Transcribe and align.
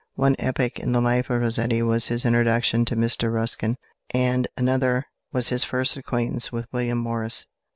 One 0.15 0.35
epoch 0.39 0.79
in 0.79 0.93
the 0.93 0.99
life 0.99 1.29
of 1.29 1.41
Rossetti 1.41 1.83
was 1.83 2.07
his 2.07 2.25
introduction 2.25 2.85
to 2.85 2.95
Mr 2.95 3.31
Ruskin, 3.31 3.77
and 4.15 4.47
another 4.57 5.05
was 5.31 5.49
his 5.49 5.63
first 5.63 5.95
acquaintance 5.95 6.51
with 6.51 6.65
William 6.73 6.97
Morris. 6.97 7.45